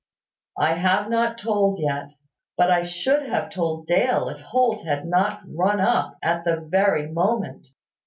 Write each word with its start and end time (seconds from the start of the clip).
I 0.57 0.73
have 0.73 1.11
not 1.11 1.37
told 1.37 1.77
yet: 1.77 2.13
but 2.57 2.71
I 2.71 2.81
should 2.81 3.21
have 3.29 3.51
told 3.51 3.85
Dale 3.85 4.29
if 4.29 4.41
Holt 4.41 4.83
had 4.83 5.05
not 5.05 5.41
run 5.45 5.79
up 5.79 6.17
at 6.23 6.43
the 6.43 6.55
very 6.59 7.05
moment. 7.11 7.67